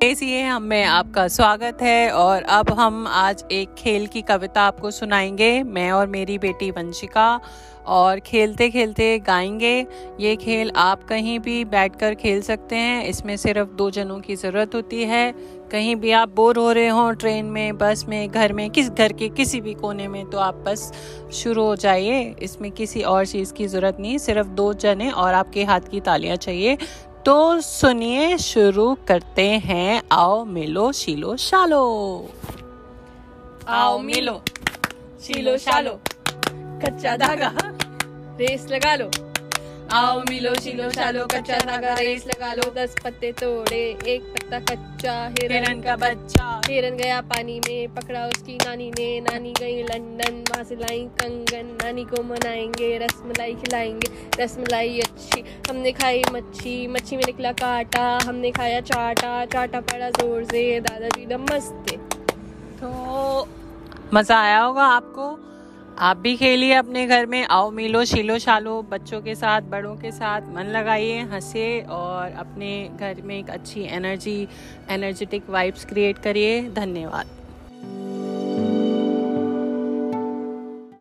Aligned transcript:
देखिए 0.00 0.42
हम 0.42 0.62
में 0.62 0.84
आपका 0.84 1.26
स्वागत 1.28 1.78
है 1.82 2.10
और 2.10 2.42
अब 2.42 2.70
हम 2.70 3.06
आज 3.06 3.44
एक 3.52 3.74
खेल 3.78 4.06
की 4.06 4.20
कविता 4.22 4.62
आपको 4.62 4.90
सुनाएँगे। 4.90 5.62
मैं 5.62 5.90
और 5.92 6.06
मेरी 6.06 6.38
बेटी 6.38 6.70
वंशिका 6.70 7.40
और 7.86 8.20
खेलते 8.20 8.68
खेलते 8.70 9.18
गाएँगे। 9.18 9.86
ये 10.20 10.36
खेल 10.36 10.70
आप 10.76 11.02
कहीं 11.04 11.38
भी 11.40 11.64
बैठकर 11.64 12.14
खेल 12.14 12.42
सकते 12.42 12.76
हैं। 12.76 13.04
इसमें 13.04 13.36
सिर्फ़ 13.36 13.68
दो 13.68 13.90
जनों 13.90 14.20
की 14.20 14.36
ज़रूरत 14.36 14.74
होती 14.74 15.02
है। 15.02 15.32
कहीं 15.72 15.96
भी 15.96 16.10
आप 16.10 16.28
बोर 16.28 16.58
हो 16.58 16.70
रहे 16.72 16.88
हो, 16.88 17.10
ट्रेन 17.10 17.44
में, 17.44 17.78
बस 17.78 18.04
में, 18.08 18.28
घर 18.28 18.52
में, 18.52 18.70
किस 18.70 18.90
घर 18.90 19.12
के 19.12 19.28
किसी 19.28 19.60
भी 19.60 19.74
कोने 19.74 20.08
में 20.08 20.24
तो 20.30 20.38
आप 20.38 20.54
बस 20.54 20.92
शुरू 21.32 21.64
हो 21.64 21.74
जाइए। 21.76 22.22
इसमें 22.42 22.70
किसी 22.72 23.02
और 23.02 23.26
चीज़ 23.26 23.52
की 23.52 23.66
ज़रूरत 23.66 23.96
नहीं, 24.00 24.18
सिर्फ़ 24.18 24.48
दो 24.48 24.72
जने 24.74 25.10
और 25.10 25.34
आपके 25.34 25.64
हाथ 25.64 25.90
की 25.90 26.00
तालियाँ 26.00 26.36
चाहिए। 26.36 26.78
तो 27.26 27.60
सुनिए 27.60 28.38
शुरू 28.38 28.96
करते 29.08 29.46
हैं, 29.48 30.02
आओ 30.12 30.44
मिलो 30.44 30.92
शीलो 30.92 31.36
शालो। 31.36 31.80
आओ 33.68 33.98
मिलो, 33.98 34.42
शीलो 35.22 35.56
शालो। 35.58 36.00
कच्चा 36.82 37.16
धागा, 37.16 37.52
रेस 38.40 38.66
लगा 38.70 38.94
लो। 38.94 39.10
आओ 39.88 40.18
मिलो 40.28 40.52
शिलो 40.54 40.88
शालो 40.90 41.24
कच्चा 41.32 41.58
धागा 41.58 41.92
रेस 41.96 42.24
लगा 42.26 42.52
लो 42.54 42.64
दस 42.72 42.94
पत्ते 43.04 43.30
तोड़े 43.32 43.78
एक 44.12 44.22
पत्ता 44.32 44.58
कच्चा 44.68 45.14
हिरन 45.30 45.80
का 45.82 45.94
बच्चा। 45.96 46.48
हिरन 46.66 46.96
गया 46.96 47.20
पानी 47.30 47.58
में 47.60 47.94
पकड़ा 47.94 48.26
उसकी 48.26 48.56
नानी 48.56 48.90
ने 48.90 49.08
नानी 49.20 49.52
गई 49.60 49.82
लंदन 49.82 50.44
वहाँ 50.50 50.64
से 50.64 50.76
लाई 50.76 51.00
कंगन। 51.22 51.72
नानी 51.82 52.04
को 52.04 52.22
मनाएँगे 52.22 52.96
रसमलाई 52.98 53.54
खिलाएँगे 53.54 54.12
रसमलाई 54.42 55.00
अच्छी 55.00 55.44
हमने 55.70 55.92
खाई 55.92 56.22
मच्छी 56.32 56.76
मच्छी 56.86 57.16
में 57.16 57.24
निकला 57.26 57.52
काटा 57.56 58.06
हमने 58.26 58.50
खाया 58.60 58.80
चाटा 58.92 59.44
चाटा 59.46 59.80
पड़ा 59.80 60.10
ज़ोर 60.10 60.44
से 60.52 60.68
दादाजी 60.80 61.26
नमस्ते। 61.34 61.96
तो 62.82 63.48
मज़ा 64.14 64.40
आया 64.40 64.60
होगा 64.60 64.84
आपको? 65.00 65.30
आप 65.98 66.16
भी 66.16 66.36
खेलिए 66.36 66.72
अपने 66.72 67.06
घर 67.06 67.26
में, 67.26 67.44
आओ 67.44 67.70
मिलो 67.70 68.04
शिलो 68.04 68.38
शालो 68.38 68.82
बच्चों 68.82 69.20
के 69.20 69.34
साथ, 69.34 69.62
बड़ों 69.62 69.94
के 69.96 70.12
साथ, 70.12 70.40
मन 70.54 70.64
लगाइए 70.64 71.20
हंसे 71.22 71.80
और 71.80 72.32
अपने 72.32 72.90
घर 73.00 73.22
में 73.22 73.38
एक 73.38 73.50
अच्छी 73.50 73.82
एनर्जी 73.82 74.48
एनर्जेटिक 74.90 75.50
वाइब्स 75.50 75.84
क्रिएट 75.84 76.18
करिए। 76.18 76.62
धन्यवाद। 76.70 77.26